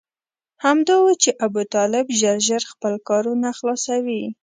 همدا 0.63 0.95
و 1.03 1.07
چې 1.23 1.29
ابوطالب 1.45 2.05
ژر 2.19 2.37
ژر 2.47 2.63
خپل 2.71 2.93
کارونه 3.09 3.49
خلاصوي. 3.57 4.23